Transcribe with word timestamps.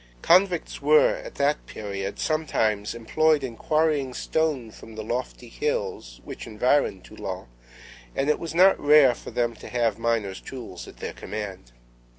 Convicts 0.23 0.81
were, 0.81 1.15
at 1.17 1.35
that 1.35 1.63
period, 1.67 2.17
sometimes 2.17 2.95
employed 2.95 3.43
in 3.43 3.55
quarrying 3.55 4.15
stone 4.15 4.71
from 4.71 4.95
the 4.95 5.03
lofty 5.03 5.47
hills 5.47 6.21
which 6.23 6.47
environ 6.47 7.01
Toulon, 7.01 7.45
and 8.15 8.27
it 8.27 8.39
was 8.39 8.55
not 8.55 8.79
rare 8.79 9.13
for 9.13 9.29
them 9.29 9.53
to 9.57 9.67
have 9.67 9.99
miners' 9.99 10.41
tools 10.41 10.87
at 10.87 10.97
their 10.97 11.13
command. 11.13 11.71